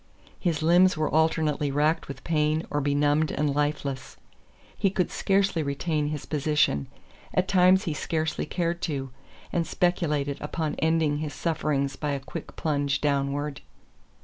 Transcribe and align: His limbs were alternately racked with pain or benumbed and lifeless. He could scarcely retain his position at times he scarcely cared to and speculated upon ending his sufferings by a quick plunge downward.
His 0.39 0.63
limbs 0.63 0.97
were 0.97 1.13
alternately 1.13 1.69
racked 1.69 2.07
with 2.07 2.23
pain 2.23 2.65
or 2.71 2.81
benumbed 2.81 3.29
and 3.31 3.53
lifeless. 3.53 4.17
He 4.75 4.89
could 4.89 5.11
scarcely 5.11 5.61
retain 5.61 6.07
his 6.07 6.25
position 6.25 6.87
at 7.35 7.47
times 7.47 7.83
he 7.83 7.93
scarcely 7.93 8.47
cared 8.47 8.81
to 8.81 9.11
and 9.53 9.67
speculated 9.67 10.39
upon 10.41 10.73
ending 10.79 11.17
his 11.19 11.35
sufferings 11.35 11.97
by 11.97 12.13
a 12.13 12.19
quick 12.19 12.55
plunge 12.55 12.99
downward. 12.99 13.61